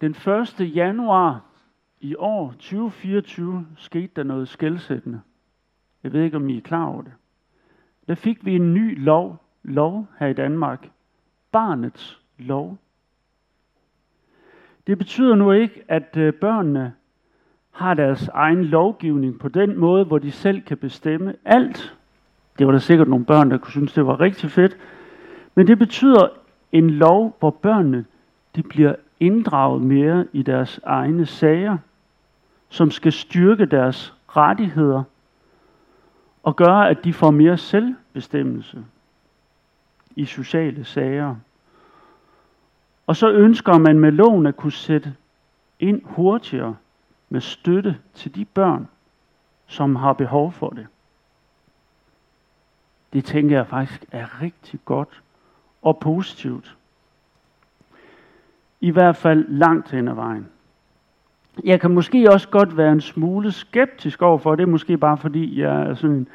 Den 0.00 0.10
1. 0.10 0.60
januar 0.60 1.40
i 2.00 2.14
år 2.18 2.50
2024 2.50 3.66
skete 3.76 4.12
der 4.16 4.22
noget 4.22 4.48
skældsættende. 4.48 5.20
Jeg 6.02 6.12
ved 6.12 6.22
ikke, 6.22 6.36
om 6.36 6.48
I 6.48 6.56
er 6.56 6.60
klar 6.60 6.86
over 6.86 7.02
det. 7.02 7.12
Der 8.08 8.14
fik 8.14 8.44
vi 8.44 8.56
en 8.56 8.74
ny 8.74 9.04
lov, 9.04 9.44
lov 9.62 10.06
her 10.18 10.26
i 10.26 10.32
Danmark. 10.32 10.90
Barnets 11.52 12.20
lov. 12.38 12.78
Det 14.86 14.98
betyder 14.98 15.34
nu 15.34 15.52
ikke, 15.52 15.82
at 15.88 16.16
øh, 16.16 16.32
børnene 16.32 16.92
har 17.70 17.94
deres 17.94 18.28
egen 18.28 18.64
lovgivning 18.64 19.38
på 19.38 19.48
den 19.48 19.76
måde, 19.76 20.04
hvor 20.04 20.18
de 20.18 20.30
selv 20.30 20.60
kan 20.60 20.76
bestemme 20.76 21.34
alt. 21.44 21.96
Det 22.58 22.66
var 22.66 22.72
der 22.72 22.78
sikkert 22.78 23.08
nogle 23.08 23.24
børn, 23.24 23.50
der 23.50 23.58
kunne 23.58 23.70
synes, 23.70 23.92
det 23.92 24.06
var 24.06 24.20
rigtig 24.20 24.50
fedt. 24.50 24.76
Men 25.54 25.66
det 25.66 25.78
betyder 25.78 26.28
en 26.72 26.90
lov, 26.90 27.36
hvor 27.38 27.50
børnene 27.50 28.04
de 28.56 28.62
bliver 28.62 28.94
inddraget 29.20 29.82
mere 29.82 30.26
i 30.32 30.42
deres 30.42 30.80
egne 30.84 31.26
sager, 31.26 31.78
som 32.68 32.90
skal 32.90 33.12
styrke 33.12 33.66
deres 33.66 34.14
rettigheder 34.28 35.02
og 36.42 36.56
gøre, 36.56 36.90
at 36.90 37.04
de 37.04 37.12
får 37.12 37.30
mere 37.30 37.58
selvbestemmelse 37.58 38.84
i 40.16 40.24
sociale 40.24 40.84
sager. 40.84 41.36
Og 43.06 43.16
så 43.16 43.30
ønsker 43.30 43.78
man 43.78 43.98
med 43.98 44.12
loven 44.12 44.46
at 44.46 44.56
kunne 44.56 44.72
sætte 44.72 45.14
ind 45.80 46.02
hurtigere 46.04 46.76
med 47.28 47.40
støtte 47.40 47.98
til 48.14 48.34
de 48.34 48.44
børn, 48.44 48.88
som 49.66 49.96
har 49.96 50.12
behov 50.12 50.52
for 50.52 50.70
det. 50.70 50.86
Det 53.12 53.24
tænker 53.24 53.56
jeg 53.56 53.66
faktisk 53.66 54.04
er 54.12 54.42
rigtig 54.42 54.80
godt 54.84 55.22
og 55.82 55.98
positivt. 55.98 56.76
I 58.80 58.90
hvert 58.90 59.16
fald 59.16 59.44
langt 59.48 59.90
hen 59.90 60.08
ad 60.08 60.14
vejen. 60.14 60.46
Jeg 61.64 61.80
kan 61.80 61.90
måske 61.90 62.30
også 62.30 62.48
godt 62.48 62.76
være 62.76 62.92
en 62.92 63.00
smule 63.00 63.52
skeptisk 63.52 64.22
overfor, 64.22 64.54
det 64.54 64.62
er 64.62 64.66
måske 64.66 64.98
bare 64.98 65.16
fordi, 65.16 65.60
jeg 65.60 65.82
er 65.82 65.94
sådan 65.94 66.16
en, 66.16 66.28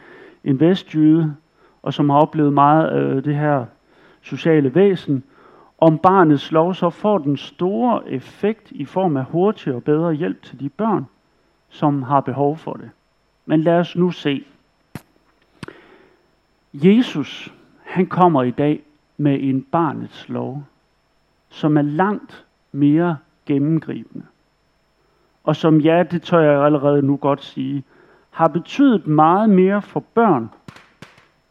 en 0.43 0.59
vestjyde, 0.59 1.35
og 1.83 1.93
som 1.93 2.09
har 2.09 2.17
oplevet 2.17 2.53
meget 2.53 2.87
af 2.87 3.23
det 3.23 3.35
her 3.35 3.65
sociale 4.21 4.75
væsen, 4.75 5.23
om 5.77 5.97
barnets 5.97 6.51
lov 6.51 6.73
så 6.73 6.89
får 6.89 7.17
den 7.17 7.37
store 7.37 8.09
effekt 8.09 8.71
i 8.71 8.85
form 8.85 9.17
af 9.17 9.23
hurtigere 9.25 9.75
og 9.75 9.83
bedre 9.83 10.13
hjælp 10.13 10.41
til 10.41 10.59
de 10.59 10.69
børn, 10.69 11.05
som 11.69 12.03
har 12.03 12.21
behov 12.21 12.57
for 12.57 12.73
det. 12.73 12.89
Men 13.45 13.61
lad 13.61 13.79
os 13.79 13.95
nu 13.95 14.11
se. 14.11 14.43
Jesus, 16.73 17.53
han 17.83 18.05
kommer 18.05 18.43
i 18.43 18.51
dag 18.51 18.81
med 19.17 19.37
en 19.41 19.61
barnets 19.61 20.29
lov, 20.29 20.63
som 21.51 21.77
er 21.77 21.81
langt 21.81 22.45
mere 22.71 23.17
gennemgribende. 23.45 24.25
Og 25.43 25.55
som, 25.55 25.79
ja, 25.79 26.03
det 26.03 26.21
tør 26.21 26.39
jeg 26.39 26.65
allerede 26.65 27.01
nu 27.01 27.17
godt 27.17 27.43
sige, 27.43 27.83
har 28.29 28.47
betydet 28.47 29.07
meget 29.07 29.49
mere 29.49 29.81
for 29.81 29.99
børn 29.99 30.49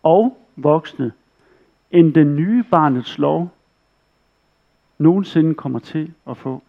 og 0.03 0.39
voksne, 0.57 1.13
end 1.91 2.15
den 2.15 2.37
nye 2.37 2.63
barnets 2.71 3.19
lov 3.19 3.51
nogensinde 4.99 5.55
kommer 5.55 5.79
til 5.79 6.13
at 6.27 6.37
få. 6.37 6.63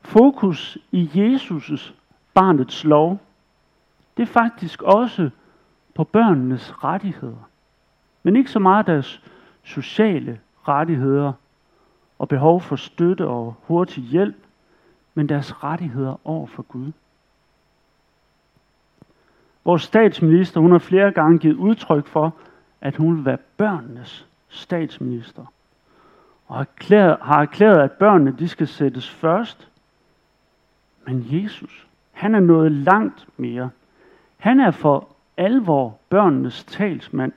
Fokus 0.00 0.78
i 0.92 1.10
Jesus' 1.14 1.92
barnets 2.34 2.84
lov, 2.84 3.20
det 4.16 4.22
er 4.22 4.26
faktisk 4.26 4.82
også 4.82 5.30
på 5.94 6.04
børnenes 6.04 6.84
rettigheder. 6.84 7.48
Men 8.22 8.36
ikke 8.36 8.50
så 8.50 8.58
meget 8.58 8.86
deres 8.86 9.22
sociale 9.62 10.40
rettigheder 10.68 11.32
og 12.18 12.28
behov 12.28 12.60
for 12.60 12.76
støtte 12.76 13.26
og 13.26 13.54
hurtig 13.62 14.02
hjælp, 14.02 14.36
men 15.14 15.28
deres 15.28 15.64
rettigheder 15.64 16.20
over 16.24 16.46
for 16.46 16.62
Gud. 16.62 16.92
Vores 19.64 19.82
statsminister, 19.82 20.60
hun 20.60 20.72
har 20.72 20.78
flere 20.78 21.12
gange 21.12 21.38
givet 21.38 21.56
udtryk 21.56 22.06
for, 22.06 22.34
at 22.80 22.96
hun 22.96 23.16
vil 23.16 23.24
være 23.24 23.38
børnenes 23.56 24.26
statsminister. 24.48 25.44
Og 26.46 26.56
har 26.56 26.60
erklæret, 26.60 27.16
har 27.22 27.40
erklæret, 27.42 27.82
at 27.82 27.92
børnene 27.92 28.36
de 28.38 28.48
skal 28.48 28.66
sættes 28.66 29.10
først. 29.10 29.68
Men 31.06 31.26
Jesus, 31.30 31.86
han 32.12 32.34
er 32.34 32.40
noget 32.40 32.72
langt 32.72 33.26
mere. 33.36 33.70
Han 34.36 34.60
er 34.60 34.70
for 34.70 35.08
alvor 35.36 35.98
børnenes 36.08 36.64
talsmand. 36.64 37.32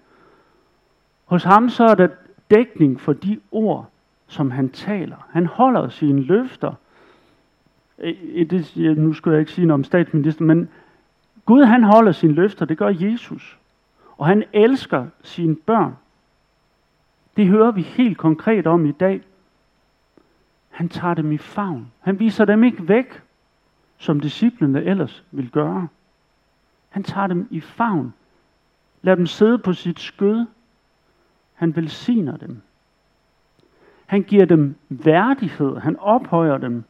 Hos 1.26 1.44
ham 1.44 1.70
så 1.70 1.84
er 1.84 1.96
der 1.96 2.08
dækning 2.52 3.02
for 3.02 3.14
de 3.14 3.40
ord, 3.52 3.90
som 4.28 4.52
han 4.52 4.70
taler. 4.70 5.28
Han 5.30 5.46
holder 5.46 5.90
sine 5.90 6.22
løfter. 6.22 6.74
Øh, 8.00 8.16
øh, 8.24 8.50
det, 8.50 8.98
nu 8.98 9.14
skal 9.14 9.32
jeg 9.32 9.40
ikke 9.40 9.52
sige 9.52 9.66
noget 9.66 9.80
om 9.80 9.84
statsminister, 9.84 10.46
men 10.46 10.70
Gud 11.46 11.64
han 11.64 11.84
holder 11.84 12.12
sine 12.12 12.34
løfter, 12.34 12.66
det 12.66 12.78
gør 12.78 12.90
Jesus. 12.90 13.58
Og 14.18 14.28
han 14.28 14.44
elsker 14.54 15.08
sine 15.24 15.56
børn. 15.56 15.96
Det 17.38 17.48
hører 17.48 17.72
vi 17.72 17.82
helt 17.82 18.18
konkret 18.18 18.68
om 18.68 18.86
i 18.86 18.92
dag. 18.92 19.22
Han 20.70 20.90
tager 20.90 21.14
dem 21.14 21.32
i 21.32 21.38
favn. 21.38 21.92
Han 22.00 22.20
viser 22.20 22.46
dem 22.46 22.64
ikke 22.64 22.88
væk, 22.88 23.22
som 23.98 24.20
disciplene 24.20 24.84
ellers 24.84 25.24
vil 25.32 25.50
gøre. 25.50 25.88
Han 26.90 27.04
tager 27.04 27.28
dem 27.28 27.48
i 27.52 27.60
favn. 27.60 28.14
Lad 29.02 29.18
dem 29.18 29.26
sidde 29.26 29.58
på 29.58 29.74
sit 29.74 30.00
skød. 30.00 30.46
Han 31.62 31.76
velsigner 31.76 32.38
dem. 32.38 32.62
Han 34.06 34.24
giver 34.24 34.46
dem 34.46 34.76
værdighed. 34.90 35.78
Han 35.78 36.00
ophøjer 36.00 36.58
dem. 36.58 36.84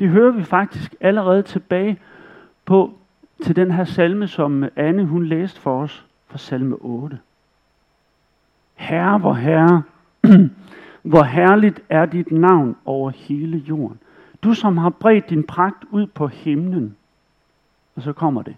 Det 0.00 0.08
hører 0.08 0.32
vi 0.32 0.44
faktisk 0.44 0.94
allerede 1.00 1.42
tilbage 1.42 2.00
på 2.64 2.98
til 3.42 3.56
den 3.56 3.70
her 3.70 3.84
salme, 3.84 4.28
som 4.28 4.64
Anne 4.76 5.04
hun 5.04 5.24
læste 5.24 5.60
for 5.60 5.82
os 5.82 6.06
fra 6.26 6.38
salme 6.38 6.76
8. 6.80 7.18
Herre, 8.74 9.18
hvor 9.18 9.32
herre, 9.32 9.82
hvor 11.10 11.22
herligt 11.22 11.82
er 11.88 12.06
dit 12.06 12.32
navn 12.32 12.76
over 12.84 13.10
hele 13.10 13.58
jorden. 13.58 13.98
Du 14.42 14.54
som 14.54 14.76
har 14.76 14.90
bredt 14.90 15.30
din 15.30 15.44
pragt 15.44 15.84
ud 15.90 16.06
på 16.06 16.26
himlen. 16.26 16.96
Og 17.96 18.02
så 18.02 18.12
kommer 18.12 18.42
det. 18.42 18.56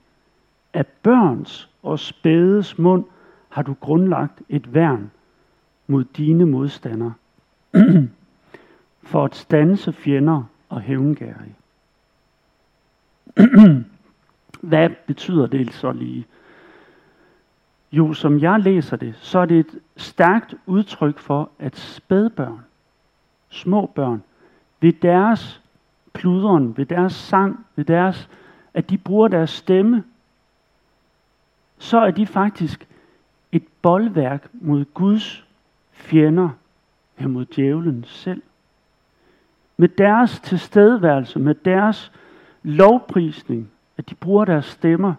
Af 0.75 0.87
børns 0.87 1.71
og 1.83 1.99
spædes 1.99 2.79
mund 2.79 3.05
har 3.49 3.63
du 3.63 3.75
grundlagt 3.81 4.43
et 4.49 4.75
værn 4.75 5.11
mod 5.91 6.05
dine 6.05 6.47
modstandere. 6.47 7.15
for 9.03 9.25
at 9.25 9.37
stanse 9.37 9.93
fjender 9.93 10.43
og 10.69 10.81
hævngærige. 10.81 11.55
Hvad 14.61 14.91
betyder 15.07 15.47
det 15.47 15.73
så 15.73 15.93
lige? 15.93 16.27
Jo, 17.93 18.13
som 18.13 18.41
jeg 18.41 18.61
læser 18.61 18.97
det, 18.97 19.15
så 19.17 19.39
er 19.39 19.47
det 19.47 19.59
et 19.59 19.79
stærkt 19.97 20.55
udtryk 20.67 21.19
for, 21.19 21.51
at 21.59 21.77
spædbørn, 21.77 22.61
små 23.49 23.87
børn, 23.87 24.23
ved 24.81 24.93
deres 24.93 25.63
pludren, 26.13 26.77
ved 26.77 26.87
deres 26.87 27.13
sang, 27.13 27.67
ved 27.77 27.85
deres, 27.85 28.29
at 28.75 28.91
de 28.91 28.99
bruger 28.99 29.29
deres 29.29 29.51
stemme, 29.51 30.05
så 31.79 31.99
er 31.99 32.11
de 32.11 32.27
faktisk 32.27 32.87
et 33.53 33.65
boldværk 33.83 34.49
mod 34.53 34.85
Guds 34.95 35.45
fjender, 36.01 36.49
ja 37.21 37.27
mod 37.27 37.45
djævlen 37.45 38.05
selv. 38.05 38.43
Med 39.77 39.89
deres 39.89 40.41
tilstedeværelse, 40.41 41.39
med 41.39 41.55
deres 41.55 42.13
lovprisning, 42.63 43.71
at 43.97 44.11
de 44.11 44.15
bruger 44.15 44.45
deres 44.45 44.67
stemmer, 44.67 45.15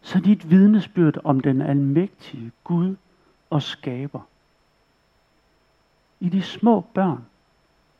så 0.00 0.18
er 0.18 0.22
de 0.22 0.32
et 0.32 0.50
vidnesbyrd 0.50 1.18
om 1.24 1.40
den 1.40 1.62
almægtige 1.62 2.52
Gud 2.64 2.96
og 3.50 3.62
skaber. 3.62 4.20
I 6.20 6.28
de 6.28 6.42
små 6.42 6.80
børn, 6.80 7.24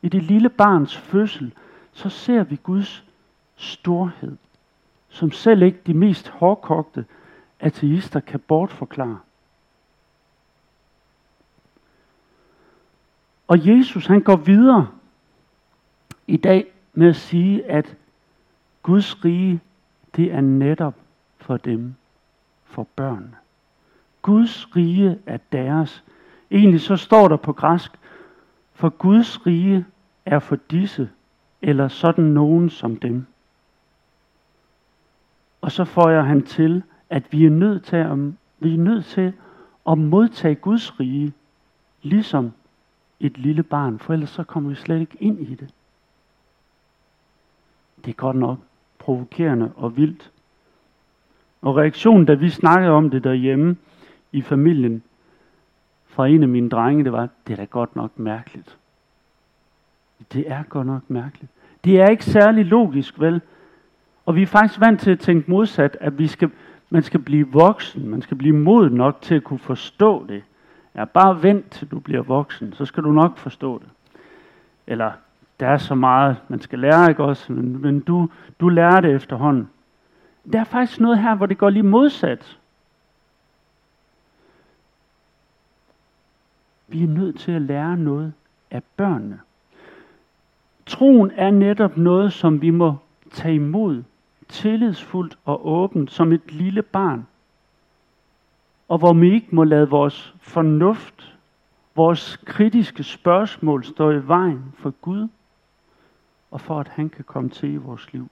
i 0.01 0.09
det 0.09 0.23
lille 0.23 0.49
barns 0.49 0.97
fødsel, 0.97 1.53
så 1.93 2.09
ser 2.09 2.43
vi 2.43 2.55
Guds 2.63 3.03
storhed, 3.55 4.37
som 5.09 5.31
selv 5.31 5.61
ikke 5.61 5.79
de 5.87 5.93
mest 5.93 6.29
hårdkogte 6.29 7.05
ateister 7.59 8.19
kan 8.19 8.39
bortforklare. 8.39 9.19
Og 13.49 13.67
Jesus 13.67 14.05
han 14.05 14.21
går 14.21 14.35
videre 14.35 14.87
i 16.27 16.37
dag 16.37 16.67
med 16.93 17.07
at 17.07 17.15
sige, 17.15 17.65
at 17.65 17.95
Guds 18.83 19.25
rige, 19.25 19.59
det 20.15 20.33
er 20.33 20.41
netop 20.41 20.95
for 21.37 21.57
dem, 21.57 21.95
for 22.65 22.87
børn. 22.95 23.35
Guds 24.21 24.75
rige 24.75 25.19
er 25.25 25.37
deres. 25.51 26.03
Egentlig 26.51 26.81
så 26.81 26.95
står 26.95 27.27
der 27.27 27.35
på 27.35 27.53
græsk, 27.53 27.91
for 28.73 28.89
Guds 28.89 29.45
rige 29.45 29.85
er 30.25 30.39
for 30.39 30.55
disse, 30.55 31.09
eller 31.61 31.87
sådan 31.87 32.25
nogen 32.25 32.69
som 32.69 32.95
dem. 32.95 33.25
Og 35.61 35.71
så 35.71 35.85
får 35.85 36.09
jeg 36.09 36.25
han 36.25 36.41
til, 36.41 36.83
at 37.09 37.23
vi 37.31 37.45
er 37.45 37.49
nødt 37.49 37.83
til 37.83 37.95
at, 37.95 38.17
vi 38.59 38.73
er 38.73 38.77
nødt 38.77 39.05
til 39.05 39.33
at 39.89 39.97
modtage 39.97 40.55
Guds 40.55 40.99
rige, 40.99 41.33
ligesom 42.01 42.51
et 43.19 43.37
lille 43.37 43.63
barn, 43.63 43.99
for 43.99 44.13
ellers 44.13 44.29
så 44.29 44.43
kommer 44.43 44.69
vi 44.69 44.75
slet 44.75 45.01
ikke 45.01 45.17
ind 45.19 45.39
i 45.39 45.55
det. 45.55 45.69
Det 48.05 48.11
er 48.11 48.15
godt 48.15 48.35
nok 48.35 48.57
provokerende 48.99 49.71
og 49.75 49.97
vildt. 49.97 50.31
Og 51.61 51.77
reaktionen, 51.77 52.25
da 52.25 52.33
vi 52.33 52.49
snakkede 52.49 52.91
om 52.91 53.09
det 53.09 53.23
derhjemme 53.23 53.77
i 54.31 54.41
familien, 54.41 55.03
fra 56.05 56.27
en 56.27 56.43
af 56.43 56.49
mine 56.49 56.69
drenge, 56.69 57.03
det 57.03 57.11
var, 57.11 57.29
det 57.47 57.53
er 57.53 57.57
da 57.57 57.63
godt 57.63 57.95
nok 57.95 58.19
mærkeligt. 58.19 58.77
Det 60.33 60.51
er 60.51 60.63
godt 60.63 60.87
nok 60.87 61.09
mærkeligt. 61.09 61.51
Det 61.83 62.01
er 62.01 62.07
ikke 62.07 62.25
særlig 62.25 62.65
logisk, 62.65 63.19
vel? 63.19 63.41
Og 64.25 64.35
vi 64.35 64.41
er 64.41 64.47
faktisk 64.47 64.79
vant 64.79 64.99
til 64.99 65.11
at 65.11 65.19
tænke 65.19 65.51
modsat, 65.51 65.97
at 65.99 66.19
vi 66.19 66.27
skal, 66.27 66.51
man 66.89 67.03
skal 67.03 67.19
blive 67.19 67.51
voksen, 67.51 68.09
man 68.09 68.21
skal 68.21 68.37
blive 68.37 68.55
moden 68.55 68.93
nok 68.93 69.21
til 69.21 69.35
at 69.35 69.43
kunne 69.43 69.59
forstå 69.59 70.25
det. 70.27 70.43
Ja, 70.99 71.05
bare 71.05 71.43
vent 71.43 71.71
til 71.71 71.91
du 71.91 71.99
bliver 71.99 72.21
voksen, 72.21 72.73
så 72.73 72.85
skal 72.85 73.03
du 73.03 73.11
nok 73.11 73.37
forstå 73.37 73.77
det. 73.77 73.89
Eller, 74.87 75.11
der 75.59 75.67
er 75.67 75.77
så 75.77 75.95
meget, 75.95 76.37
man 76.47 76.61
skal 76.61 76.79
lære, 76.79 77.09
ikke 77.09 77.23
også? 77.23 77.53
Men, 77.53 77.81
men 77.81 77.99
du, 77.99 78.29
du 78.59 78.69
lærer 78.69 79.01
det 79.01 79.15
efterhånden. 79.15 79.69
Der 80.53 80.59
er 80.59 80.63
faktisk 80.63 80.99
noget 80.99 81.19
her, 81.19 81.35
hvor 81.35 81.45
det 81.45 81.57
går 81.57 81.69
lige 81.69 81.83
modsat. 81.83 82.57
Vi 86.87 87.03
er 87.03 87.07
nødt 87.07 87.39
til 87.39 87.51
at 87.51 87.61
lære 87.61 87.97
noget 87.97 88.33
af 88.71 88.83
børnene. 88.83 89.39
Troen 90.85 91.31
er 91.35 91.51
netop 91.51 91.97
noget, 91.97 92.33
som 92.33 92.61
vi 92.61 92.69
må 92.69 92.95
tage 93.31 93.55
imod 93.55 94.03
tillidsfuldt 94.49 95.37
og 95.45 95.67
åbent 95.67 96.11
som 96.11 96.31
et 96.31 96.51
lille 96.51 96.81
barn. 96.81 97.27
Og 98.89 98.97
hvor 98.97 99.13
vi 99.13 99.33
ikke 99.33 99.55
må 99.55 99.63
lade 99.63 99.89
vores 99.89 100.35
fornuft, 100.41 101.37
vores 101.95 102.37
kritiske 102.45 103.03
spørgsmål 103.03 103.83
stå 103.83 104.11
i 104.11 104.27
vejen 104.27 104.73
for 104.77 104.89
Gud, 104.89 105.27
og 106.51 106.61
for 106.61 106.79
at 106.79 106.87
han 106.87 107.09
kan 107.09 107.23
komme 107.23 107.49
til 107.49 107.73
i 107.73 107.77
vores 107.77 108.13
liv. 108.13 108.29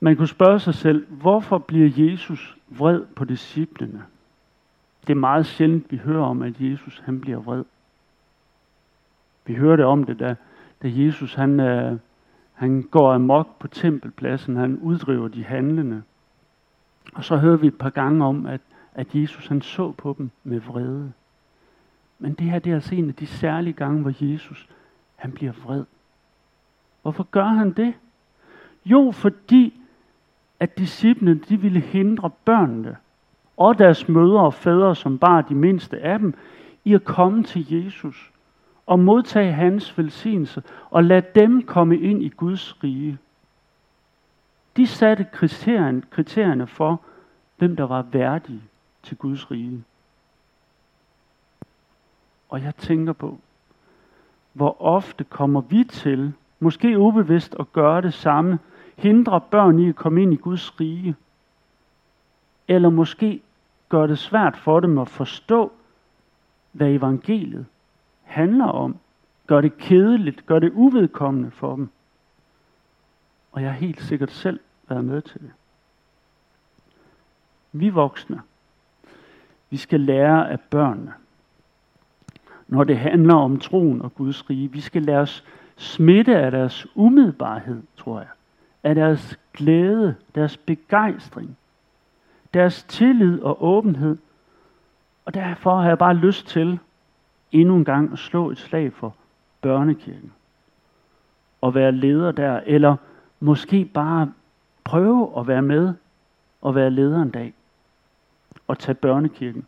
Man 0.00 0.16
kunne 0.16 0.28
spørge 0.28 0.60
sig 0.60 0.74
selv, 0.74 1.06
hvorfor 1.06 1.58
bliver 1.58 1.90
Jesus 1.96 2.56
vred 2.68 3.02
på 3.16 3.24
disciplene? 3.24 4.04
Det 5.06 5.10
er 5.10 5.18
meget 5.18 5.46
sjældent, 5.46 5.92
vi 5.92 5.96
hører 5.96 6.24
om, 6.24 6.42
at 6.42 6.60
Jesus 6.60 7.02
han 7.04 7.20
bliver 7.20 7.38
vred. 7.38 7.64
Vi 9.46 9.54
hørte 9.54 9.86
om 9.86 10.04
det, 10.04 10.18
da, 10.18 10.34
da 10.82 10.88
Jesus 10.92 11.34
han, 11.34 11.60
øh, 11.60 11.98
han 12.52 12.82
går 12.82 13.12
amok 13.12 13.58
på 13.58 13.68
tempelpladsen, 13.68 14.56
han 14.56 14.78
uddriver 14.78 15.28
de 15.28 15.44
handlende. 15.44 16.02
Og 17.14 17.24
så 17.24 17.36
hører 17.36 17.56
vi 17.56 17.66
et 17.66 17.78
par 17.78 17.90
gange 17.90 18.24
om, 18.24 18.46
at, 18.46 18.60
at 18.94 19.14
Jesus 19.14 19.46
han 19.46 19.62
så 19.62 19.92
på 19.92 20.14
dem 20.18 20.30
med 20.44 20.60
vrede. 20.60 21.12
Men 22.18 22.34
det 22.34 22.46
her 22.46 22.58
det 22.58 22.70
er 22.70 22.74
altså 22.74 22.94
en 22.94 23.08
af 23.08 23.14
de 23.14 23.26
særlige 23.26 23.72
gange, 23.72 24.02
hvor 24.02 24.12
Jesus 24.20 24.68
han 25.16 25.32
bliver 25.32 25.52
vred. 25.64 25.84
Hvorfor 27.02 27.22
gør 27.22 27.44
han 27.44 27.72
det? 27.72 27.94
Jo, 28.84 29.10
fordi 29.10 29.80
at 30.60 30.78
disciplene 30.78 31.34
de 31.34 31.60
ville 31.60 31.80
hindre 31.80 32.30
børnene 32.44 32.96
og 33.56 33.78
deres 33.78 34.08
mødre 34.08 34.40
og 34.40 34.54
fædre, 34.54 34.96
som 34.96 35.18
bare 35.18 35.44
de 35.48 35.54
mindste 35.54 36.00
af 36.00 36.18
dem, 36.18 36.34
i 36.84 36.94
at 36.94 37.04
komme 37.04 37.42
til 37.42 37.72
Jesus 37.72 38.32
og 38.86 38.98
modtage 38.98 39.52
hans 39.52 39.98
velsignelse 39.98 40.62
og 40.90 41.04
lade 41.04 41.26
dem 41.34 41.62
komme 41.62 41.98
ind 41.98 42.22
i 42.22 42.28
Guds 42.28 42.84
rige. 42.84 43.18
De 44.76 44.86
satte 44.86 45.26
kriterierne, 45.32 46.02
kriterierne 46.10 46.66
for, 46.66 47.00
hvem 47.56 47.76
der 47.76 47.84
var 47.84 48.02
værdig 48.02 48.62
til 49.02 49.16
Guds 49.16 49.50
rige. 49.50 49.84
Og 52.48 52.62
jeg 52.62 52.76
tænker 52.76 53.12
på, 53.12 53.38
hvor 54.52 54.82
ofte 54.82 55.24
kommer 55.24 55.60
vi 55.60 55.84
til, 55.84 56.32
måske 56.60 56.98
ubevidst, 56.98 57.56
at 57.60 57.72
gøre 57.72 58.02
det 58.02 58.14
samme, 58.14 58.58
hindre 58.96 59.40
børn 59.40 59.78
i 59.78 59.88
at 59.88 59.96
komme 59.96 60.22
ind 60.22 60.32
i 60.32 60.36
Guds 60.36 60.80
rige, 60.80 61.16
eller 62.68 62.90
måske 62.90 63.42
gør 63.88 64.06
det 64.06 64.18
svært 64.18 64.56
for 64.56 64.80
dem 64.80 64.98
at 64.98 65.08
forstå, 65.08 65.72
hvad 66.72 66.88
evangeliet 66.88 67.66
handler 68.22 68.66
om. 68.66 68.96
Gør 69.46 69.60
det 69.60 69.78
kedeligt, 69.78 70.46
gør 70.46 70.58
det 70.58 70.72
uvedkommende 70.74 71.50
for 71.50 71.76
dem. 71.76 71.88
Og 73.54 73.62
jeg 73.62 73.70
har 73.70 73.78
helt 73.78 74.02
sikkert 74.02 74.30
selv 74.30 74.60
været 74.88 75.04
med 75.04 75.22
til 75.22 75.40
det. 75.40 75.50
Vi 77.72 77.88
voksne, 77.88 78.42
vi 79.70 79.76
skal 79.76 80.00
lære 80.00 80.50
af 80.50 80.60
børnene. 80.60 81.12
Når 82.68 82.84
det 82.84 82.98
handler 82.98 83.34
om 83.34 83.58
troen 83.58 84.02
og 84.02 84.14
Guds 84.14 84.50
rige, 84.50 84.72
vi 84.72 84.80
skal 84.80 85.02
lade 85.02 85.18
os 85.18 85.44
smitte 85.76 86.36
af 86.36 86.50
deres 86.50 86.86
umiddelbarhed, 86.94 87.82
tror 87.96 88.18
jeg. 88.18 88.28
Af 88.82 88.94
deres 88.94 89.38
glæde, 89.52 90.14
deres 90.34 90.56
begejstring, 90.56 91.56
deres 92.54 92.82
tillid 92.82 93.40
og 93.40 93.64
åbenhed. 93.64 94.16
Og 95.24 95.34
derfor 95.34 95.80
har 95.80 95.88
jeg 95.88 95.98
bare 95.98 96.14
lyst 96.14 96.46
til 96.46 96.78
endnu 97.52 97.76
en 97.76 97.84
gang 97.84 98.12
at 98.12 98.18
slå 98.18 98.50
et 98.50 98.58
slag 98.58 98.92
for 98.92 99.14
børnekirken. 99.60 100.32
Og 101.60 101.74
være 101.74 101.92
leder 101.92 102.32
der, 102.32 102.60
eller 102.66 102.96
måske 103.44 103.84
bare 103.84 104.32
prøve 104.84 105.38
at 105.38 105.46
være 105.46 105.62
med 105.62 105.94
og 106.62 106.74
være 106.74 106.90
leder 106.90 107.22
en 107.22 107.30
dag. 107.30 107.54
Og 108.66 108.78
tage 108.78 108.94
børnekirken. 108.94 109.66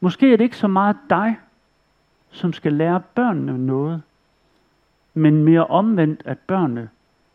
Måske 0.00 0.32
er 0.32 0.36
det 0.36 0.44
ikke 0.44 0.56
så 0.56 0.68
meget 0.68 0.96
dig, 1.10 1.36
som 2.30 2.52
skal 2.52 2.72
lære 2.72 3.02
børnene 3.14 3.66
noget, 3.66 4.02
men 5.14 5.44
mere 5.44 5.66
omvendt, 5.66 6.22
at 6.24 6.38
børnene, 6.38 6.88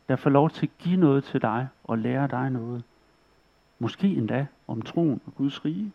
der 0.07 0.15
får 0.15 0.29
lov 0.29 0.50
til 0.50 0.65
at 0.65 0.77
give 0.79 0.97
noget 0.97 1.23
til 1.23 1.41
dig 1.41 1.67
og 1.83 1.97
lære 1.97 2.27
dig 2.27 2.50
noget. 2.50 2.83
Måske 3.79 4.07
endda 4.07 4.47
om 4.67 4.81
troen 4.81 5.21
og 5.25 5.35
Guds 5.35 5.65
rige. 5.65 5.91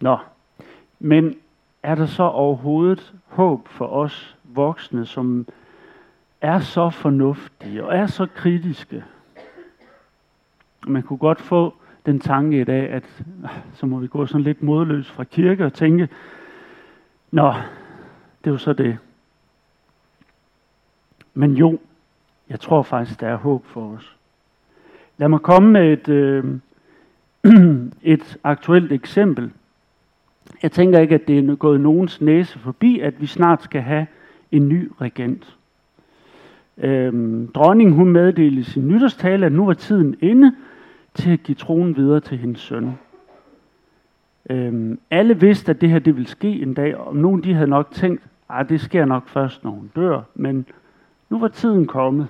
Nå, 0.00 0.18
men 0.98 1.34
er 1.82 1.94
der 1.94 2.06
så 2.06 2.22
overhovedet 2.22 3.14
håb 3.26 3.68
for 3.68 3.86
os 3.86 4.36
voksne, 4.44 5.06
som 5.06 5.46
er 6.40 6.60
så 6.60 6.90
fornuftige 6.90 7.84
og 7.84 7.96
er 7.96 8.06
så 8.06 8.26
kritiske? 8.34 9.04
Man 10.86 11.02
kunne 11.02 11.18
godt 11.18 11.40
få 11.40 11.74
den 12.06 12.20
tanke 12.20 12.60
i 12.60 12.64
dag, 12.64 12.90
at 12.90 13.22
ah, 13.44 13.50
så 13.74 13.86
må 13.86 13.98
vi 13.98 14.06
gå 14.06 14.26
sådan 14.26 14.42
lidt 14.42 14.62
modløs 14.62 15.10
fra 15.10 15.24
kirke 15.24 15.64
og 15.64 15.72
tænke, 15.72 16.08
nå, 17.30 17.52
det 18.44 18.46
er 18.46 18.50
jo 18.50 18.58
så 18.58 18.72
det. 18.72 18.98
Men 21.34 21.54
jo, 21.54 21.78
jeg 22.48 22.60
tror 22.60 22.82
faktisk, 22.82 23.20
der 23.20 23.28
er 23.28 23.36
håb 23.36 23.66
for 23.66 23.92
os. 23.92 24.16
Lad 25.16 25.28
mig 25.28 25.40
komme 25.40 25.70
med 25.70 25.92
et, 25.92 26.08
øh, 26.08 26.44
et 28.02 28.36
aktuelt 28.44 28.92
eksempel. 28.92 29.52
Jeg 30.62 30.72
tænker 30.72 30.98
ikke, 30.98 31.14
at 31.14 31.28
det 31.28 31.38
er 31.38 31.54
gået 31.54 31.80
nogens 31.80 32.20
næse 32.20 32.58
forbi, 32.58 33.00
at 33.00 33.20
vi 33.20 33.26
snart 33.26 33.62
skal 33.62 33.82
have 33.82 34.06
en 34.52 34.68
ny 34.68 34.92
regent. 35.00 35.57
Øhm, 36.80 37.48
dronningen 37.52 37.94
hun 37.94 38.12
meddelte 38.12 38.60
i 38.60 38.62
sin 38.62 38.88
nytårstale, 38.88 39.46
at 39.46 39.52
nu 39.52 39.66
var 39.66 39.74
tiden 39.74 40.16
inde 40.20 40.54
til 41.14 41.30
at 41.30 41.42
give 41.42 41.54
tronen 41.54 41.96
videre 41.96 42.20
til 42.20 42.38
hendes 42.38 42.60
søn. 42.60 42.98
Øhm, 44.50 44.98
alle 45.10 45.40
vidste, 45.40 45.70
at 45.70 45.80
det 45.80 45.90
her 45.90 45.98
det 45.98 46.16
ville 46.16 46.28
ske 46.28 46.62
en 46.62 46.74
dag, 46.74 46.96
og 46.96 47.16
nogen 47.16 47.44
de 47.44 47.54
havde 47.54 47.70
nok 47.70 47.90
tænkt, 47.90 48.22
at 48.50 48.68
det 48.68 48.80
sker 48.80 49.04
nok 49.04 49.28
først, 49.28 49.64
når 49.64 49.70
hun 49.70 49.90
dør, 49.96 50.20
men 50.34 50.66
nu 51.30 51.38
var 51.38 51.48
tiden 51.48 51.86
kommet. 51.86 52.28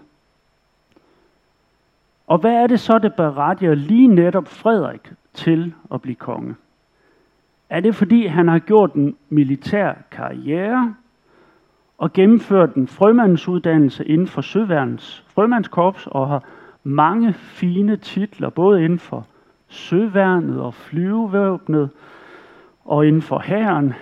Og 2.26 2.38
hvad 2.38 2.52
er 2.52 2.66
det 2.66 2.80
så, 2.80 2.98
det 2.98 3.14
berettiger 3.14 3.74
lige 3.74 4.08
netop 4.08 4.48
Frederik 4.48 5.12
til 5.34 5.74
at 5.94 6.02
blive 6.02 6.14
konge? 6.14 6.54
Er 7.70 7.80
det 7.80 7.94
fordi, 7.94 8.26
han 8.26 8.48
har 8.48 8.58
gjort 8.58 8.92
en 8.92 9.16
militær 9.28 9.92
karriere 10.10 10.94
og 11.98 12.12
gennemført 12.12 12.74
en 12.74 12.88
frømandsuddannelse 12.88 14.04
inden 14.04 14.26
for 14.26 14.40
Søværnets 14.40 15.24
frømandskorps 15.26 16.06
og 16.06 16.28
har 16.28 16.44
mange 16.84 17.32
fine 17.32 17.96
titler, 17.96 18.50
både 18.50 18.84
inden 18.84 18.98
for 18.98 19.26
Søværnet 19.68 20.60
og 20.60 20.74
flyvevåbnet 20.74 21.90
og 22.84 23.06
inden 23.06 23.22
for 23.22 23.38
hæren, 23.38 23.94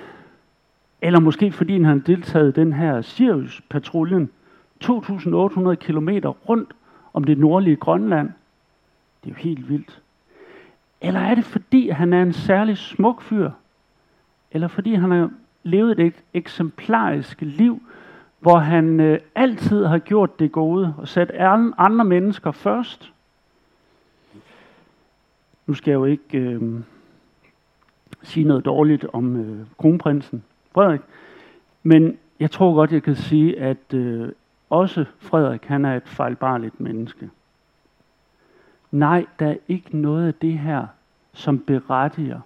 eller 1.03 1.21
måske 1.21 1.53
fordi 1.53 1.73
han 1.73 1.85
har 1.85 1.95
deltaget 1.95 2.49
i 2.49 2.61
den 2.61 2.73
her 2.73 3.03
Sirius-patruljen 3.03 4.31
2.800 4.85 5.75
km 5.75 6.09
rundt 6.49 6.75
om 7.13 7.25
det 7.25 7.39
nordlige 7.39 7.77
Grønland. 7.77 8.31
Det 9.25 9.31
er 9.31 9.35
jo 9.35 9.43
helt 9.43 9.69
vildt. 9.69 10.03
Eller 11.01 11.21
er 11.21 11.35
det 11.35 11.45
fordi, 11.45 11.89
han 11.89 12.13
er 12.13 12.23
en 12.23 12.33
særlig 12.33 12.79
smuk 12.79 13.23
fyr? 13.23 13.51
Eller 14.51 14.69
fordi 14.69 14.95
han 14.95 15.13
er 15.13 15.29
levede 15.67 16.07
et 16.07 16.15
eksemplarisk 16.35 17.41
liv, 17.41 17.83
hvor 18.41 18.59
han 18.59 19.01
øh, 19.01 19.21
altid 19.35 19.85
har 19.85 19.99
gjort 19.99 20.39
det 20.39 20.53
gode 20.53 20.95
og 20.99 21.09
sat 21.09 21.31
andre 21.79 22.05
mennesker 22.05 22.51
først? 22.51 23.13
Nu 25.67 25.75
skal 25.75 25.91
jeg 25.91 25.97
jo 25.97 26.05
ikke 26.05 26.39
øh, 26.39 26.81
sige 28.23 28.45
noget 28.45 28.65
dårligt 28.65 29.07
om 29.13 29.37
øh, 29.37 29.67
kronprinsen 29.79 30.43
Frederik, 30.75 31.01
men 31.83 32.19
jeg 32.41 32.51
tror 32.51 32.75
godt, 32.75 32.93
jeg 32.93 33.03
kan 33.03 33.17
sige, 33.17 33.61
at 33.61 33.95
øh, 33.95 34.29
også 34.71 35.05
Frederik, 35.19 35.65
han 35.65 35.85
er 35.85 35.97
et 35.97 36.09
fejlbarligt 36.09 36.81
menneske. 36.81 37.31
Nej, 38.91 39.27
der 39.39 39.47
er 39.47 39.57
ikke 39.69 39.97
noget 39.99 40.27
af 40.27 40.35
det 40.35 40.59
her, 40.59 40.87
som 41.33 41.59
berettiger 41.59 42.41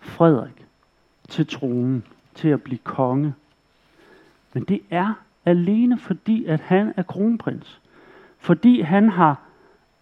Frederik 0.00 0.66
til 1.28 1.46
tronen, 1.46 2.04
til 2.36 2.48
at 2.48 2.62
blive 2.62 2.78
konge. 2.78 3.34
Men 4.52 4.64
det 4.64 4.80
er 4.90 5.12
alene 5.44 5.98
fordi, 5.98 6.44
at 6.44 6.60
han 6.60 6.94
er 6.96 7.02
kronprins. 7.02 7.80
Fordi 8.38 8.80
han 8.80 9.08
har 9.08 9.40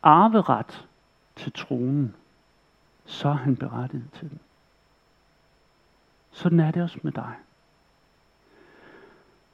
arveret 0.03 0.87
til 1.37 1.53
tronen, 1.53 2.15
så 3.05 3.29
er 3.29 3.33
han 3.33 3.57
berettiget 3.57 4.11
til 4.13 4.31
den. 4.31 4.39
Sådan 6.33 6.61
er 6.61 6.71
det 6.71 6.83
også 6.83 6.99
med 7.03 7.13
dig. 7.13 7.33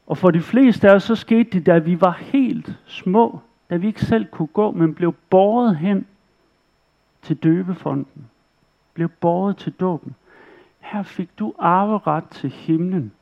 Og 0.07 0.19
for 0.19 0.31
de 0.31 0.41
fleste 0.41 0.91
af 0.91 0.95
os, 0.95 1.03
så 1.03 1.15
skete 1.15 1.51
det, 1.51 1.67
da 1.67 1.79
vi 1.79 2.01
var 2.01 2.11
helt 2.11 2.79
små, 2.87 3.41
da 3.71 3.77
vi 3.77 3.87
ikke 3.87 4.05
selv 4.05 4.27
kunne 4.27 4.49
gå, 4.49 4.71
men 4.71 4.95
blev 4.95 5.15
båret 5.31 5.77
hen 5.77 6.07
til 7.23 7.37
døbefonden, 7.37 8.31
blev 8.95 9.09
båret 9.09 9.57
til 9.57 9.73
dåben. 9.73 10.15
Her 10.90 11.02
fik 11.02 11.38
du 11.38 11.54
arveret 11.59 12.25
til 12.30 12.50
himlen. 12.50 13.12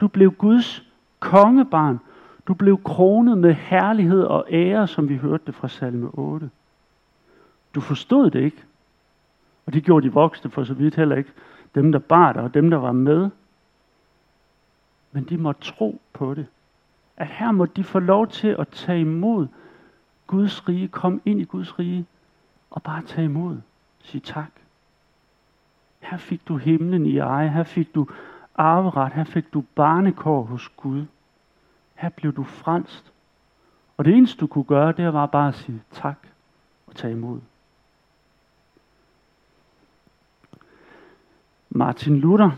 Du 0.00 0.08
blev 0.08 0.32
Guds 0.32 0.84
kongebarn. 1.20 2.00
Du 2.46 2.54
blev 2.54 2.82
kronet 2.82 3.38
med 3.38 3.54
herlighed 3.54 4.22
og 4.22 4.46
ære, 4.50 4.88
som 4.88 5.08
vi 5.08 5.16
hørte 5.16 5.42
det 5.46 5.54
fra 5.54 5.68
salme 5.68 6.10
8. 6.12 6.50
Du 7.74 7.80
forstod 7.80 8.30
det 8.30 8.40
ikke. 8.40 8.64
Og 9.66 9.72
det 9.72 9.84
gjorde 9.84 10.06
de 10.06 10.12
voksne 10.12 10.50
for 10.50 10.64
så 10.64 10.74
vidt 10.74 10.94
heller 10.94 11.16
ikke. 11.16 11.30
Dem, 11.74 11.92
der 11.92 11.98
bar 11.98 12.32
dig, 12.32 12.42
og 12.42 12.54
dem, 12.54 12.70
der 12.70 12.78
var 12.78 12.92
med. 12.92 13.30
Men 15.12 15.24
de 15.24 15.36
måtte 15.36 15.62
tro 15.62 16.00
på 16.12 16.34
det. 16.34 16.46
At 17.16 17.26
her 17.26 17.52
må 17.52 17.66
de 17.66 17.84
få 17.84 17.98
lov 17.98 18.28
til 18.28 18.48
at 18.58 18.68
tage 18.68 19.00
imod 19.00 19.46
Guds 20.26 20.68
rige, 20.68 20.88
komme 20.88 21.20
ind 21.24 21.40
i 21.40 21.44
Guds 21.44 21.78
rige, 21.78 22.06
og 22.70 22.82
bare 22.82 23.02
tage 23.02 23.24
imod. 23.24 23.56
Sig 24.02 24.22
tak. 24.22 24.59
Her 26.10 26.16
fik 26.16 26.48
du 26.48 26.56
himlen 26.56 27.06
i 27.06 27.18
eje, 27.18 27.48
her 27.48 27.62
fik 27.62 27.94
du 27.94 28.06
arveret, 28.54 29.12
her 29.12 29.24
fik 29.24 29.52
du 29.52 29.64
barnekår 29.74 30.42
hos 30.42 30.68
Gud. 30.68 31.04
Her 31.94 32.08
blev 32.08 32.32
du 32.32 32.42
frelst. 32.42 33.12
Og 33.96 34.04
det 34.04 34.16
eneste 34.16 34.40
du 34.40 34.46
kunne 34.46 34.64
gøre, 34.64 34.92
det 34.92 35.12
var 35.12 35.26
bare 35.26 35.48
at 35.48 35.54
sige 35.54 35.82
tak 35.92 36.18
og 36.86 36.94
tage 36.94 37.12
imod. 37.12 37.40
Martin 41.70 42.18
Luther, 42.18 42.50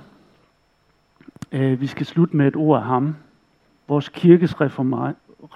øh, 1.52 1.80
vi 1.80 1.86
skal 1.86 2.06
slutte 2.06 2.36
med 2.36 2.46
et 2.46 2.56
ord 2.56 2.78
af 2.78 2.84
ham. 2.84 3.16
Vores 3.88 4.08
kirkes 4.08 4.60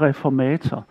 reformator. 0.01 0.85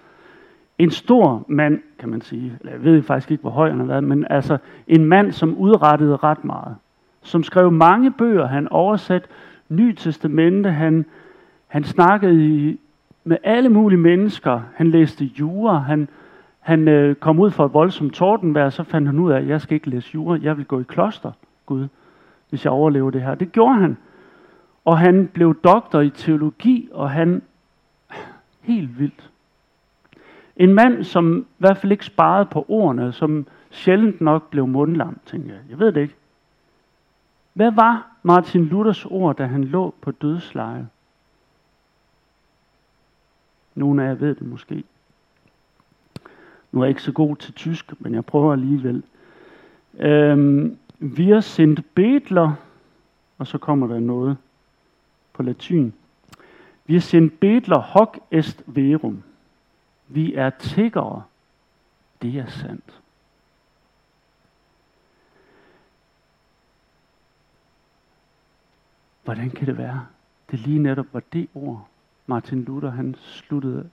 En 0.77 0.91
stor 0.91 1.45
mand, 1.47 1.81
kan 1.99 2.09
man 2.09 2.21
sige. 2.21 2.57
Eller 2.59 2.71
jeg 2.71 2.83
ved 2.83 3.03
faktisk 3.03 3.31
ikke, 3.31 3.41
hvor 3.41 3.51
høj 3.51 3.69
han 3.69 3.79
har 3.79 3.85
været, 3.85 4.03
men 4.03 4.27
altså 4.29 4.57
en 4.87 5.05
mand, 5.05 5.31
som 5.31 5.57
udrettede 5.57 6.15
ret 6.15 6.43
meget. 6.43 6.75
Som 7.25 7.43
skrev 7.43 7.71
mange 7.71 8.11
bøger. 8.11 8.47
Han 8.47 8.67
oversatte 8.67 9.27
Ny 9.69 9.93
Testamente. 9.95 10.71
Han, 10.71 11.05
han 11.67 11.83
snakkede 11.83 12.45
i, 12.45 12.79
med 13.23 13.37
alle 13.43 13.69
mulige 13.69 13.99
mennesker. 13.99 14.61
Han 14.75 14.87
læste 14.91 15.25
jura. 15.25 15.77
Han, 15.77 16.07
han 16.59 16.87
øh, 16.87 17.15
kom 17.15 17.39
ud 17.39 17.51
for 17.51 17.65
et 17.65 17.73
voldsomt 17.73 18.13
tordenvejr, 18.13 18.69
så 18.69 18.83
fandt 18.83 19.07
han 19.07 19.19
ud 19.19 19.31
af, 19.31 19.37
at 19.37 19.47
jeg 19.47 19.61
skal 19.61 19.75
ikke 19.75 19.89
læse 19.89 20.11
jura. 20.13 20.39
Jeg 20.41 20.57
vil 20.57 20.65
gå 20.65 20.79
i 20.79 20.83
kloster, 20.87 21.31
Gud, 21.65 21.87
hvis 22.49 22.65
jeg 22.65 22.71
overlever 22.71 23.11
det 23.11 23.21
her. 23.21 23.35
Det 23.35 23.51
gjorde 23.51 23.75
han. 23.75 23.97
Og 24.85 24.97
han 24.97 25.27
blev 25.27 25.55
doktor 25.63 26.01
i 26.01 26.09
teologi, 26.09 26.89
og 26.91 27.09
han... 27.09 27.41
Helt 28.61 28.99
vildt. 28.99 29.29
En 30.57 30.73
mand, 30.73 31.03
som 31.03 31.37
i 31.39 31.43
hvert 31.57 31.77
fald 31.77 31.91
ikke 31.91 32.05
sparede 32.05 32.45
på 32.45 32.65
ordene, 32.67 33.11
som 33.11 33.47
sjældent 33.69 34.21
nok 34.21 34.49
blev 34.49 34.67
mundlam, 34.67 35.17
tænker 35.25 35.49
jeg. 35.49 35.59
Jeg 35.69 35.79
ved 35.79 35.91
det 35.91 36.01
ikke. 36.01 36.15
Hvad 37.55 37.71
var 37.71 38.07
Martin 38.23 38.65
Luthers 38.65 39.05
ord, 39.05 39.35
da 39.35 39.45
han 39.45 39.63
lå 39.63 39.93
på 40.01 40.11
dødsleje? 40.11 40.87
Nogle 43.75 44.03
af 44.03 44.07
jer 44.07 44.13
ved 44.13 44.35
det 44.35 44.47
måske. 44.47 44.83
Nu 46.71 46.79
er 46.79 46.85
jeg 46.85 46.89
ikke 46.89 47.01
så 47.01 47.11
god 47.11 47.35
til 47.35 47.53
tysk, 47.53 47.93
men 47.99 48.13
jeg 48.13 48.25
prøver 48.25 48.53
alligevel. 48.53 49.03
Øhm, 49.99 50.77
wir 50.99 51.39
sind 51.39 51.77
Betler, 51.93 52.53
og 53.37 53.47
så 53.47 53.57
kommer 53.57 53.87
der 53.87 53.99
noget 53.99 54.37
på 55.33 55.43
latin. 55.43 55.93
Wir 56.89 56.99
sind 56.99 57.31
Betler 57.31 57.79
hoc 57.79 58.17
est 58.31 58.63
verum. 58.65 59.23
Vi 60.07 60.33
er 60.33 60.49
tiggere. 60.49 61.23
Det 62.21 62.35
er 62.35 62.47
sandt. 62.47 63.01
Hvordan 69.25 69.49
kan 69.49 69.67
det 69.67 69.77
være? 69.77 70.05
Det 70.51 70.59
lige 70.59 70.79
netop 70.79 71.05
var 71.13 71.21
det 71.33 71.47
ord, 71.53 71.87
Martin 72.27 72.63
Luther 72.63 72.89
han 72.89 73.15
sluttede 73.19 73.89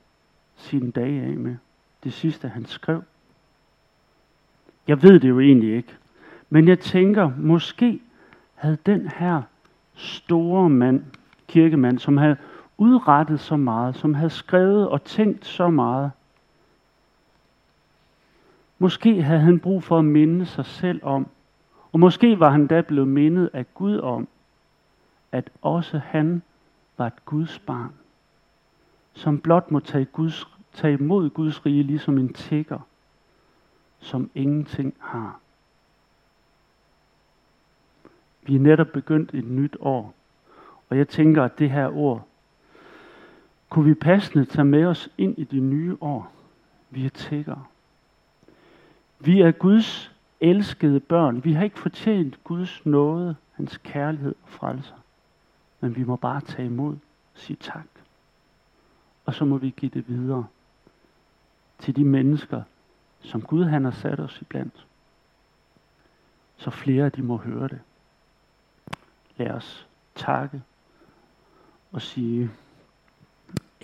sine 0.56 0.90
dage 0.90 1.22
af 1.22 1.36
med. 1.36 1.56
Det 2.04 2.12
sidste 2.12 2.48
han 2.48 2.66
skrev. 2.66 3.02
Jeg 4.86 5.02
ved 5.02 5.20
det 5.20 5.28
jo 5.28 5.40
egentlig 5.40 5.76
ikke. 5.76 5.94
Men 6.50 6.68
jeg 6.68 6.80
tænker, 6.80 7.30
måske 7.38 8.00
havde 8.54 8.78
den 8.86 9.08
her 9.08 9.42
store 9.94 10.70
mand, 10.70 11.04
kirkemand, 11.48 11.98
som 11.98 12.16
havde 12.16 12.36
udrettet 12.78 13.40
så 13.40 13.56
meget, 13.56 13.96
som 13.96 14.14
havde 14.14 14.30
skrevet 14.30 14.88
og 14.88 15.04
tænkt 15.04 15.46
så 15.46 15.70
meget. 15.70 16.10
Måske 18.78 19.22
havde 19.22 19.40
han 19.40 19.60
brug 19.60 19.82
for 19.82 19.98
at 19.98 20.04
minde 20.04 20.46
sig 20.46 20.66
selv 20.66 21.00
om, 21.02 21.26
og 21.92 22.00
måske 22.00 22.40
var 22.40 22.50
han 22.50 22.66
da 22.66 22.80
blevet 22.80 23.08
mindet 23.08 23.50
af 23.52 23.74
Gud 23.74 23.98
om, 23.98 24.28
at 25.32 25.50
også 25.62 25.98
han 25.98 26.42
var 26.98 27.06
et 27.06 27.24
Guds 27.24 27.58
barn, 27.58 27.92
som 29.12 29.40
blot 29.40 29.70
må 29.70 29.80
tage, 29.80 30.04
Guds, 30.04 30.48
tage 30.72 30.94
imod 30.94 31.30
Guds 31.30 31.66
rige 31.66 31.82
ligesom 31.82 32.18
en 32.18 32.32
tigger, 32.32 32.78
som 34.00 34.30
ingenting 34.34 34.94
har. 35.00 35.40
Vi 38.42 38.54
er 38.54 38.60
netop 38.60 38.88
begyndt 38.92 39.34
et 39.34 39.44
nyt 39.44 39.76
år, 39.80 40.14
og 40.88 40.98
jeg 40.98 41.08
tænker, 41.08 41.44
at 41.44 41.58
det 41.58 41.70
her 41.70 41.96
ord 41.96 42.26
kunne 43.68 43.84
vi 43.84 43.94
passende 43.94 44.44
tage 44.44 44.64
med 44.64 44.84
os 44.84 45.08
ind 45.18 45.38
i 45.38 45.44
det 45.44 45.62
nye 45.62 45.96
år. 46.00 46.32
Vi 46.90 47.06
er 47.06 47.10
tiggere. 47.10 47.64
Vi 49.20 49.40
er 49.40 49.50
Guds 49.50 50.12
elskede 50.40 51.00
børn. 51.00 51.44
Vi 51.44 51.52
har 51.52 51.64
ikke 51.64 51.78
fortjent 51.78 52.44
Guds 52.44 52.86
nåde, 52.86 53.36
hans 53.52 53.76
kærlighed 53.76 54.34
og 54.42 54.48
frelser. 54.48 55.01
Men 55.82 55.96
vi 55.96 56.04
må 56.04 56.16
bare 56.16 56.40
tage 56.40 56.66
imod, 56.66 56.96
sige 57.34 57.56
tak. 57.56 57.86
Og 59.24 59.34
så 59.34 59.44
må 59.44 59.56
vi 59.56 59.70
give 59.70 59.90
det 59.94 60.08
videre 60.08 60.46
til 61.78 61.96
de 61.96 62.04
mennesker, 62.04 62.62
som 63.20 63.42
Gud 63.42 63.64
han 63.64 63.84
har 63.84 63.90
sat 63.90 64.20
os 64.20 64.40
iblandt. 64.40 64.86
Så 66.56 66.70
flere 66.70 67.04
af 67.04 67.12
de 67.12 67.22
må 67.22 67.36
høre 67.36 67.68
det. 67.68 67.80
Lad 69.36 69.50
os 69.50 69.88
takke 70.14 70.62
og 71.92 72.02
sige, 72.02 72.50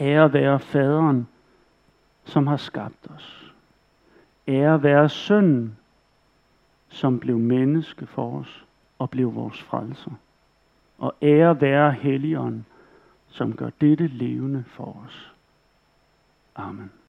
Ære 0.01 0.33
være 0.33 0.61
faderen, 0.61 1.29
som 2.25 2.47
har 2.47 2.57
skabt 2.57 3.11
os. 3.11 3.55
Ære 4.49 4.83
være 4.83 5.09
sønnen, 5.09 5.79
som 6.89 7.21
blev 7.21 7.39
menneske 7.39 8.07
for 8.07 8.39
os 8.39 8.67
og 8.99 9.11
blev 9.11 9.35
vores 9.35 9.63
frelser. 9.63 10.11
Og 10.99 11.15
ære 11.23 11.61
være 11.61 11.93
helligånden, 11.93 12.67
som 13.29 13.57
gør 13.57 13.71
dette 13.81 14.07
levende 14.07 14.65
for 14.67 15.03
os. 15.07 15.33
Amen. 16.57 16.91